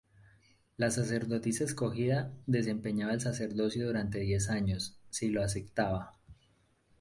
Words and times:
La 0.77 0.89
sacerdotisa 0.89 1.63
escogida 1.63 2.33
desempeñaba 2.47 3.13
el 3.13 3.21
sacerdocio 3.21 3.85
durante 3.85 4.17
diez 4.17 4.49
años, 4.49 4.97
si 5.11 5.29
lo 5.29 5.43
aceptaba. 5.43 6.17